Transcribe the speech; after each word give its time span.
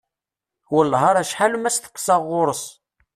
Wellah 0.73 1.03
ar 1.09 1.15
acḥal 1.21 1.53
ma 1.57 1.71
steqsaɣ 1.75 2.21
ɣur-s. 2.31 2.63